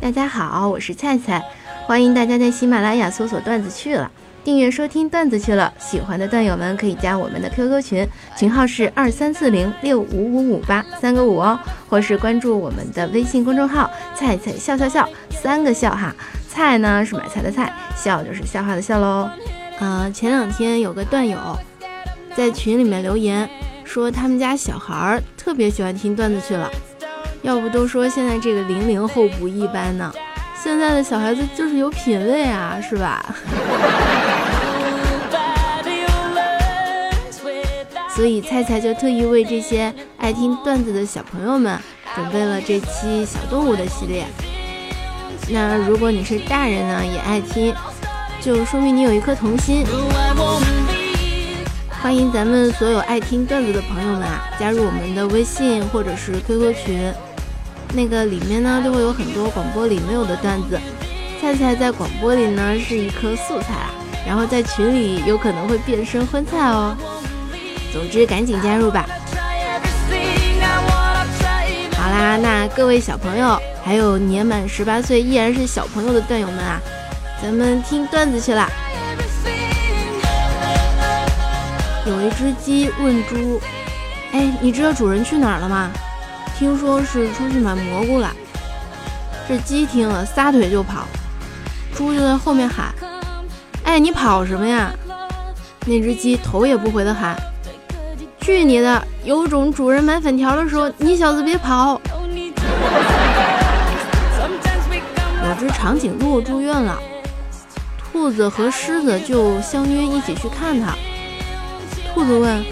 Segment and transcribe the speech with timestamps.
[0.00, 1.44] 大家好，我是菜菜，
[1.86, 4.10] 欢迎大家在喜马拉雅搜索“段子去了”，
[4.42, 5.70] 订阅收听“段子去了”。
[5.78, 16.14] 喜欢的段友们可以加我们的 QQ 群，群号是二三四零六五五五八三个五哦，或是关注我们的微信公众号“菜菜笑笑笑”，三个笑哈。
[16.48, 19.28] 菜呢是买菜的菜，笑就是笑话的笑喽。
[19.80, 21.38] 呃，前两天有个段友
[22.34, 23.46] 在群里面留言
[23.84, 26.70] 说，他们家小孩儿特别喜欢听段子去了。
[27.42, 30.12] 要不都说现在这个零零后不一般呢，
[30.62, 33.24] 现在的小孩子就是有品位啊，是吧？
[38.14, 41.78] 所以菜菜就特意为这些爱听段子的小朋友们
[42.14, 44.26] 准备了这期小动物的系列。
[45.48, 47.74] 那如果你是大人呢，也爱听，
[48.42, 49.86] 就说明你有一颗童心。
[51.88, 57.12] 欢迎咱们所有爱听段子的朋友们啊，加入我们的微信或者是 QQ 群。
[57.92, 60.78] 那个里面呢，就会有很多广播里没有的段子。
[61.40, 63.90] 菜菜在广播里呢是一颗素菜啊，
[64.26, 66.96] 然后在群里有可能会变身荤菜哦。
[67.92, 69.06] 总之，赶紧加入吧。
[71.96, 76.80] 好啦，那各位小朋友，还有年满十八岁依然是小朋友的段友们啊，
[77.42, 78.68] 咱们听段子去啦。
[82.06, 83.60] 有一只鸡问猪
[84.32, 85.90] ：“哎，你知道主人去哪儿了吗？”
[86.60, 88.30] 听说是出去买蘑菇了，
[89.48, 91.06] 这鸡听了撒腿就跑，
[91.94, 92.94] 猪就在后面喊
[93.82, 94.92] ：“哎，你跑什么呀？”
[95.88, 97.34] 那只鸡头也不回的喊
[98.42, 99.02] ：“去你的！
[99.24, 101.98] 有种主人买粉条的时候，你小子别跑！”
[105.42, 106.98] 有只长颈鹿住院了，
[107.96, 110.94] 兔子和狮子就相约一起去看它。
[112.12, 112.62] 兔子问：“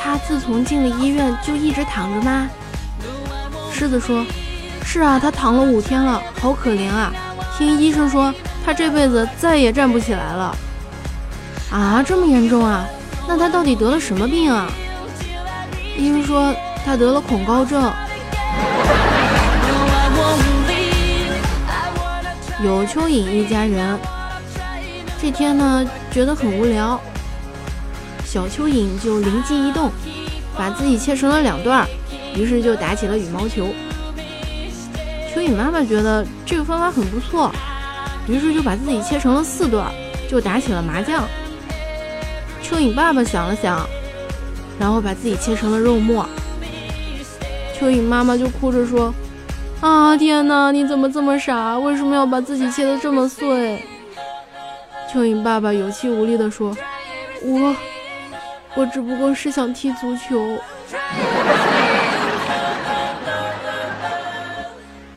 [0.00, 2.48] 它自从进了医院就一直躺着吗？”
[3.76, 4.24] 狮子说
[4.82, 7.12] ：“是啊，他躺了五天了，好可怜啊！
[7.58, 8.32] 听医生说，
[8.64, 10.56] 他这辈子再也站不起来了。
[11.70, 12.86] 啊，这么严重啊？
[13.28, 14.66] 那他到底得了什么病啊？”
[15.94, 16.54] 医生说
[16.86, 17.92] 他得了恐高症。
[22.64, 23.98] 有蚯蚓一家人，
[25.20, 26.98] 这天呢觉得很无聊，
[28.24, 29.92] 小蚯蚓就灵机一动，
[30.56, 31.86] 把自己切成了两段儿。
[32.36, 33.68] 于是就打起了羽毛球。
[35.34, 37.50] 蚯蚓妈妈觉得这个方法很不错，
[38.28, 39.90] 于是就把自己切成了四段，
[40.28, 41.24] 就打起了麻将。
[42.62, 43.86] 蚯蚓爸爸想了想，
[44.78, 46.26] 然后把自己切成了肉末。
[47.78, 49.14] 蚯蚓妈妈就哭着说
[49.80, 51.78] ：“啊，天哪，你怎么这么傻？
[51.78, 53.84] 为什么要把自己切得这么碎？”
[55.12, 56.74] 蚯蚓爸爸有气无力地说
[57.44, 57.76] ：“我，
[58.74, 60.58] 我只不过是想踢足球。”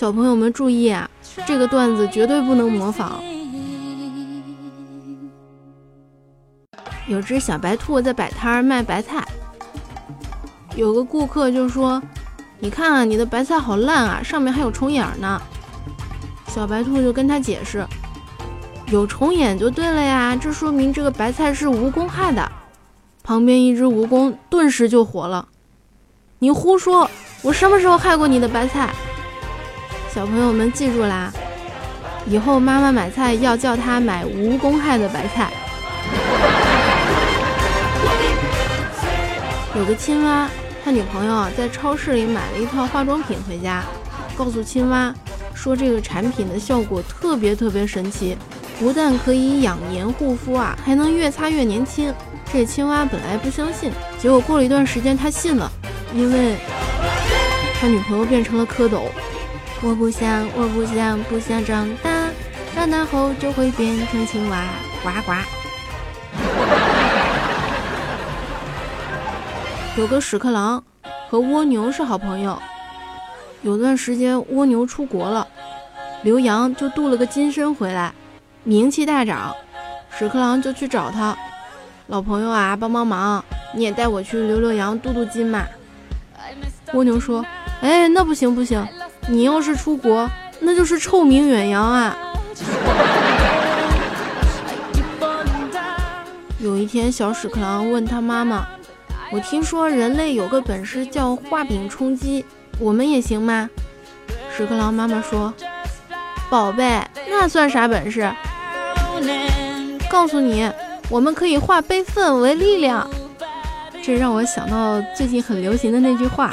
[0.00, 1.10] 小朋友们注意啊，
[1.46, 3.22] 这个段子绝对不能模仿。
[7.06, 9.22] 有只小白兔在摆摊卖白菜，
[10.74, 12.02] 有个顾客就说
[12.60, 15.38] ：“你看啊，你的白菜好烂啊，上面还有虫眼呢。”
[16.48, 17.86] 小白兔就跟他解释
[18.90, 22.50] ：“有虫眼就对了呀，这说明这个白菜是无公害的。”
[23.22, 25.46] 旁边一只蜈蚣顿时就火了
[26.40, 27.10] ：“你胡说！
[27.42, 28.90] 我什么时候害过你的白菜？”
[30.12, 31.32] 小朋友们记住啦，
[32.26, 35.52] 以后妈妈买菜要叫他买无公害的白菜。
[39.76, 40.48] 有个青蛙，
[40.84, 43.84] 他女朋友在超市里买了一套化妆品回家，
[44.36, 45.14] 告诉青蛙
[45.54, 48.36] 说这个产品的效果特别特别神奇，
[48.80, 52.12] 不但可以养颜护肤啊，还能越擦越年轻。
[52.52, 55.70] 这青蛙本来不相信，结果过了一段时间他信了，
[56.12, 56.56] 因为
[57.80, 59.02] 他女朋友变成了蝌蚪。
[59.82, 62.10] 我不想，我不想，不想长大，
[62.74, 64.62] 长大后就会变成青蛙，
[65.02, 65.32] 呱呱。
[69.96, 70.84] 有个屎壳郎
[71.30, 72.60] 和蜗牛是好朋友，
[73.62, 75.48] 有段时间蜗牛出国了，
[76.22, 78.12] 刘洋就镀了个金身回来，
[78.62, 79.56] 名气大涨，
[80.10, 81.34] 屎壳郎就去找他，
[82.08, 83.42] 老朋友啊，帮帮忙，
[83.74, 85.64] 你也带我去留留洋，镀镀金嘛。
[86.92, 87.42] 蜗牛说，
[87.80, 88.86] 哎，那不行不行。
[89.30, 90.28] 你要是出国，
[90.58, 92.16] 那就是臭名远扬啊！
[96.58, 98.66] 有一天，小屎壳郎问他妈妈
[99.30, 102.44] ：“我听说人类有个本事叫画饼充饥，
[102.80, 103.70] 我们也行吗？”
[104.56, 105.54] 屎壳郎妈妈说
[106.50, 108.28] ：“宝贝，那算啥本事？
[110.10, 110.68] 告诉你，
[111.08, 113.08] 我们可以化悲愤为力量。”
[114.02, 116.52] 这让我想到最近很流行的那句话。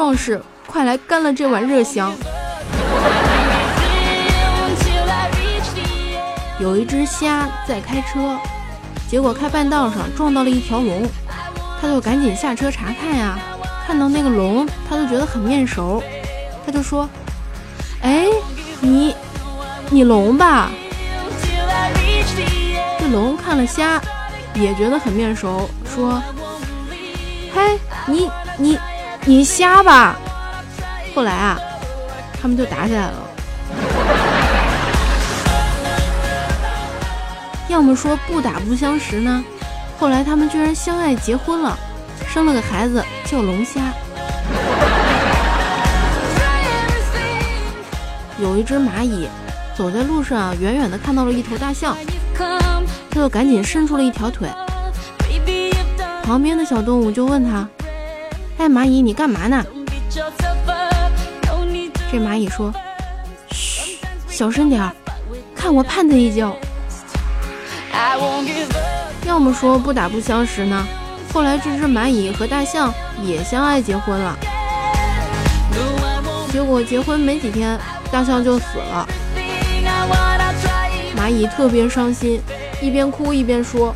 [0.00, 2.10] 壮士，快来干了这碗热香！
[6.58, 8.38] 有一只虾在开车，
[9.10, 11.06] 结果开半道上撞到了一条龙，
[11.78, 13.38] 他就赶紧下车查看呀。
[13.86, 16.02] 看到那个龙，他就觉得很面熟，
[16.64, 17.06] 他就说
[18.00, 18.24] ：“哎，
[18.80, 19.14] 你，
[19.90, 20.70] 你龙吧？”
[22.98, 24.00] 这龙看了虾，
[24.54, 26.22] 也觉得很面熟，说
[27.52, 28.78] ：“嘿，你你
[29.24, 30.16] 你瞎吧？”
[31.14, 31.58] 后来啊，
[32.40, 33.14] 他们就打起来了。
[37.68, 39.44] 要么说不打不相识呢，
[39.98, 41.78] 后来他们居然相爱结婚了，
[42.28, 43.80] 生了个孩子叫龙虾。
[48.38, 49.28] 有一只蚂蚁
[49.76, 51.96] 走在路上，远远的看到了一头大象，
[52.36, 54.48] 他就赶紧伸出了一条腿。
[56.24, 57.68] 旁边的小动物就问他
[58.60, 59.64] ：“哎，蚂蚁，你干嘛呢？”
[62.12, 62.70] 这蚂蚁说
[63.50, 63.96] ：“嘘，
[64.28, 64.92] 小声点儿，
[65.56, 66.54] 看我绊他一跤。”
[69.24, 70.86] 要么说不打不相识呢。
[71.32, 72.92] 后来这只蚂蚁和大象
[73.24, 74.36] 也相爱结婚了，
[76.52, 77.78] 结果结婚没几天，
[78.12, 79.08] 大象就死了。
[81.16, 82.42] 蚂蚁特别伤心，
[82.82, 83.94] 一边哭一边说：“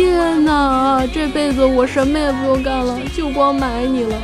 [0.00, 4.16] 天哪，这辈子我什么也不用干了，就光买你了。”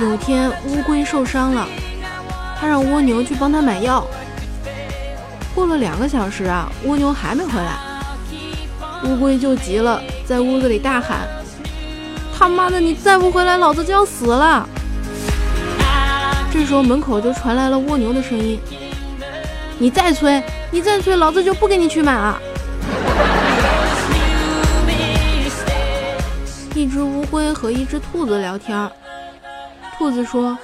[0.00, 1.68] 有天乌龟受伤了。
[2.58, 4.06] 他让蜗牛去帮他买药。
[5.54, 7.76] 过了两个小时啊，蜗牛还没回来，
[9.04, 11.28] 乌龟就急了，在屋子里大喊
[12.34, 14.66] ：“他妈的，你再不回来，老子就要死了！”
[16.50, 18.58] 这时候门口就传来了蜗牛的声音
[19.78, 22.40] ：“你再催，你再催，老子就不给你去买了。”
[26.74, 28.90] 一只乌龟和一只兔子聊天，
[29.96, 30.58] 兔子说。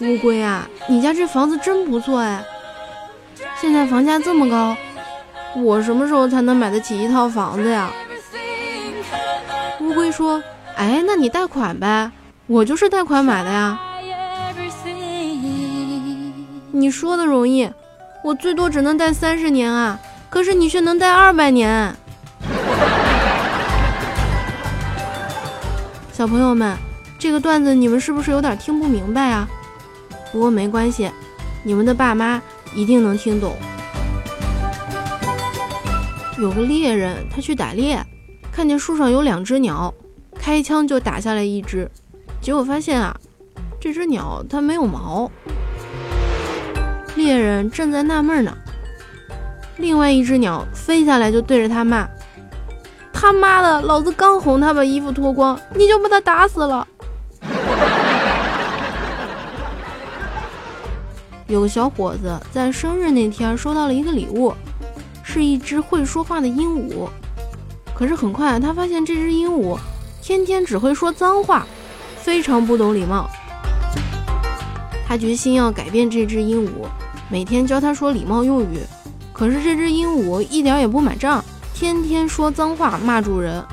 [0.00, 2.44] 乌龟啊，你家这房子真不错哎！
[3.60, 4.76] 现在房价这么高，
[5.54, 7.88] 我什么时候才能买得起一套房子呀？
[9.80, 10.42] 乌龟说
[10.74, 12.10] ：“哎，那你贷款呗，
[12.48, 13.78] 我就是贷款买的呀。”
[16.72, 17.70] 你说的容易，
[18.24, 19.98] 我最多只能待三十年啊，
[20.30, 21.94] 可是你却能待二百年。
[26.12, 26.76] 小朋友们，
[27.18, 29.48] 这个段子你们是不是有点听不明白啊？
[30.30, 31.10] 不过没关系，
[31.64, 32.40] 你们的爸妈
[32.76, 33.56] 一定能听懂。
[36.38, 38.00] 有个猎人，他去打猎，
[38.52, 39.92] 看见树上有两只鸟，
[40.38, 41.90] 开枪就打下来一只，
[42.40, 43.16] 结果发现啊，
[43.80, 45.28] 这只鸟它没有毛。
[47.22, 48.52] 猎人正在纳闷呢，
[49.76, 52.08] 另外一只鸟飞下来就对着他骂
[53.12, 56.84] ：“他妈的，老子刚哄他把衣服脱光，你就把他打死了。
[61.46, 64.52] ”有个小伙子在生日那天收到了一个礼物，
[65.22, 67.08] 是一只会说话的鹦鹉。
[67.94, 69.78] 可是很快他发现这只鹦鹉
[70.20, 71.64] 天天只会说脏话，
[72.16, 73.30] 非常不懂礼貌。
[75.06, 76.88] 他决心要改变这只鹦鹉，
[77.32, 78.78] 每天教它说礼貌用语。
[79.32, 81.42] 可是这只鹦鹉一点也不买账，
[81.72, 83.64] 天天说脏话骂主人。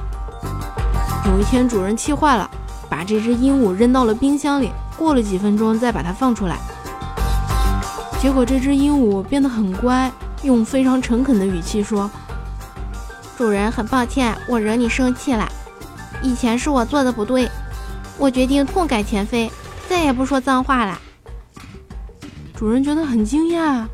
[1.25, 2.49] 有一天主人气坏了，
[2.87, 6.57] 把这只鹦鹉扔到了冰箱里，过了几分钟再把它放出来。
[8.21, 10.09] 结果这只鹦鹉变得很乖，
[10.43, 12.09] 用非常诚恳的语气说
[13.37, 15.45] ：“主人，很抱歉，我惹你生气了。
[16.23, 17.49] 以前是我做的不对，
[18.17, 19.51] 我决定痛改前非，
[19.89, 20.97] 再也不说脏话了。”
[22.59, 23.87] 主人觉得很惊讶。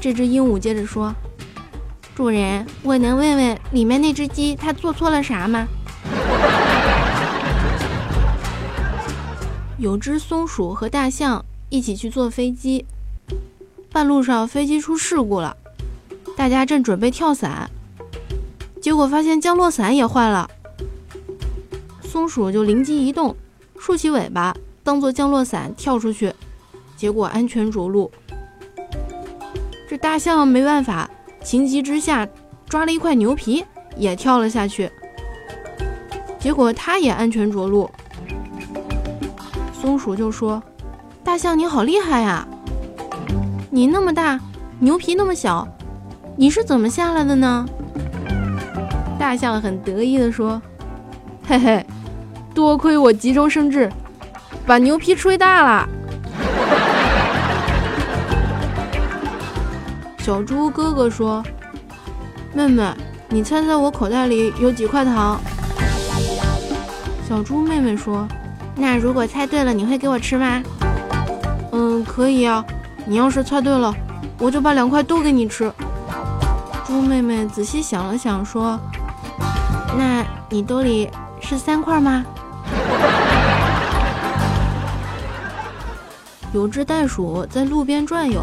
[0.00, 1.14] 这只鹦鹉接着说
[2.12, 5.64] ：“主人，我能问问里面那只鸡它做错了啥吗？”
[9.78, 12.84] 有只松鼠和大象一起去坐飞机。
[13.92, 15.56] 半路上飞机出事故了，
[16.36, 17.70] 大家正准备跳伞，
[18.82, 20.50] 结果发现降落伞也坏了。
[22.02, 23.36] 松鼠就灵机一动，
[23.78, 26.34] 竖起尾巴当做降落伞跳出去，
[26.96, 28.10] 结果安全着陆。
[29.88, 31.08] 这大象没办法，
[31.42, 32.26] 情急之下
[32.68, 33.64] 抓了一块牛皮
[33.96, 34.90] 也跳了下去，
[36.38, 37.90] 结果它也安全着陆。
[39.72, 40.62] 松鼠就说
[41.22, 42.48] ：“大象你好厉害呀！”
[43.70, 44.40] 你那么大，
[44.78, 45.68] 牛皮那么小，
[46.36, 47.66] 你是怎么下来的呢？
[49.18, 50.60] 大象很得意地说
[51.46, 51.86] ：“嘿嘿，
[52.54, 53.90] 多亏我急中生智，
[54.66, 55.88] 把牛皮吹大了。”
[60.24, 61.44] 小猪哥哥说
[62.54, 62.82] ：“妹妹，
[63.28, 65.38] 你猜猜我口袋里有几块糖？”
[67.28, 68.26] 小猪妹妹说
[68.74, 70.62] ：“那如果猜对了，你会给我吃吗
[71.72, 72.64] ？”“嗯，可以啊。
[73.04, 73.94] 你要是猜对了，
[74.38, 75.70] 我就把两块都给你吃。”
[76.88, 78.80] 猪妹妹仔细想了想说
[79.94, 82.24] ：“那你兜里是三块吗？”
[86.54, 88.40] 有只袋鼠在路边转悠，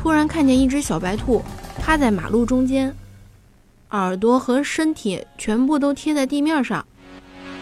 [0.00, 1.42] 突然看见一只小白兔
[1.78, 2.96] 趴在马路中间，
[3.90, 6.86] 耳朵和身体全部都贴在地面上，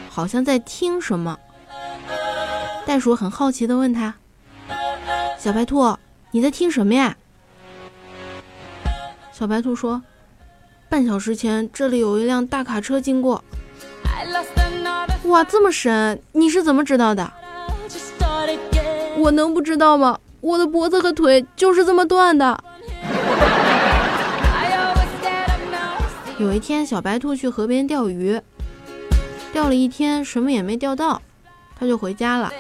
[0.09, 1.37] 好像在听什么。
[2.87, 4.14] 袋鼠很好奇地问他
[5.37, 5.97] ：“小白兔，
[6.30, 7.16] 你在听什么呀？”
[9.35, 10.00] 小白兔说
[10.88, 13.42] ：“半小时前这里有一辆大卡车经过。”
[15.26, 16.23] 哇，这么神！
[16.30, 17.33] 你是怎么知道的？
[19.18, 20.21] 我能不知道吗？
[20.48, 22.58] 我的脖子和腿就是这么断的。
[26.38, 28.40] 有一天，小白兔去河边钓鱼，
[29.52, 31.20] 钓了一天，什么也没钓到，
[31.78, 32.50] 他就回家了。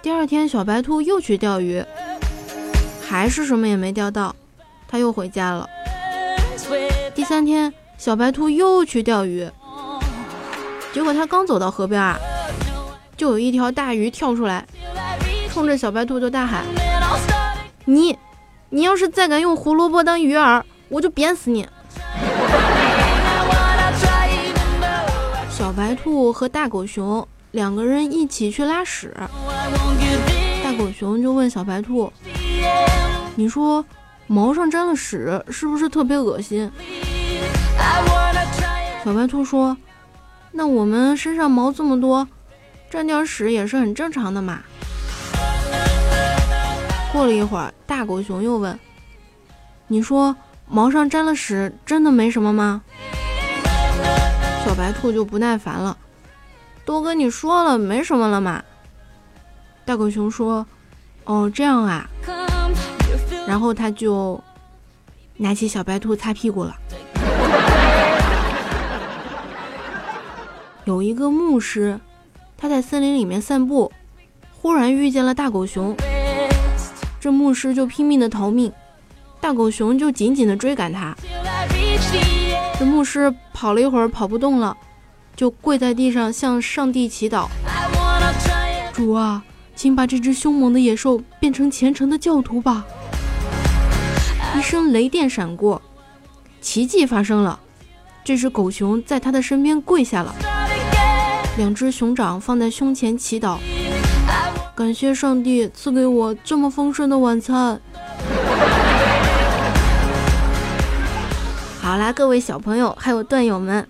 [0.00, 1.84] 第二天，小白兔又去钓鱼，
[3.06, 4.34] 还是什么也没钓到，
[4.88, 5.68] 他又回家了。
[7.14, 9.46] 第三天，小白兔又去钓鱼，
[10.94, 12.18] 结果他刚走到河边啊，
[13.18, 14.66] 就有一条大鱼跳出来。
[15.52, 16.64] 冲着小白兔就大喊
[17.84, 18.18] ：“你，
[18.70, 21.68] 你要是再敢用胡萝卜当鱼饵，我就扁死你！”
[25.50, 29.14] 小白兔和大狗熊两个人一起去拉屎，
[30.64, 32.10] 大狗熊就问小白兔
[33.36, 33.84] ：“你说
[34.26, 36.72] 毛上沾了屎，是不是特别恶心？”
[39.04, 39.76] 小白兔说
[40.52, 42.26] ：“那我们身上毛这么多，
[42.90, 44.60] 沾点屎也是很正常的嘛。”
[47.12, 48.78] 过了一会儿，大狗熊又问
[49.86, 50.34] ：“你说
[50.66, 52.82] 毛上沾了屎，真的没什么吗？”
[54.64, 55.94] 小白兔就不耐烦了
[56.86, 58.64] ：“都跟你说了，没什么了嘛。”
[59.84, 60.66] 大狗熊说
[61.24, 62.08] ：“哦，这样啊。”
[63.46, 64.42] 然后他就
[65.36, 66.74] 拿起小白兔擦屁股了。
[70.84, 72.00] 有一个牧师，
[72.56, 73.92] 他在森林里面散步，
[74.56, 75.94] 忽然遇见了大狗熊。
[77.22, 78.72] 这牧师就拼命的逃命，
[79.40, 81.16] 大狗熊就紧紧的追赶他。
[82.76, 84.76] 这牧师跑了一会儿跑不动了，
[85.36, 87.46] 就跪在地上向上帝祈祷
[88.92, 89.40] ：“主啊，
[89.76, 92.84] 请把这只凶猛的野兽变成虔诚的教徒吧！”
[94.58, 95.80] 一声雷电闪过，
[96.60, 97.60] 奇迹发生了，
[98.24, 100.34] 这只狗熊在他的身边跪下了，
[101.56, 103.58] 两只熊掌放在胸前祈祷。
[104.74, 107.78] 感谢上帝赐给我这么丰盛的晚餐。
[111.80, 113.86] 好啦，各位小朋友还有段友们，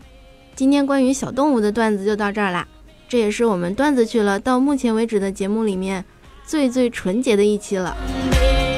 [0.56, 2.66] 今天关于小动物的段子就到这儿啦。
[3.08, 6.04] 这也是我们段子去了到目前为止的节目里面
[6.44, 7.96] 最最纯洁的一期了。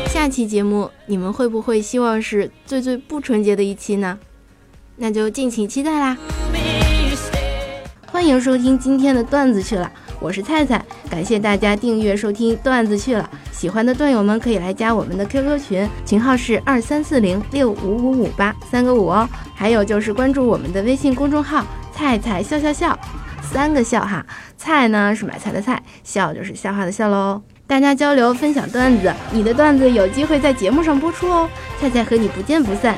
[0.09, 4.19] 下期节目你们会不会希望是最最不纯洁的一期呢？
[4.97, 6.19] 那就敬请期待啦！
[8.07, 9.91] 欢迎收听今天的段子去了。
[10.21, 13.29] 我是菜菜，感谢大家订阅收听段子去了。
[13.53, 19.29] 喜欢的段友们可以来加我们的 QQ 群，群号是二三四零六五五五八三个五哦。
[19.55, 22.99] 还有就是关注我们的微信公众号“菜菜笑笑笑”，
[23.43, 24.25] 三个笑哈。
[24.57, 27.43] 菜呢是买菜的菜，笑就是笑话的笑喽。
[27.67, 31.49] 大家交流分享段子，你的段子有机会在节目上播出哦。
[31.81, 32.97] 菜菜和你不见不散。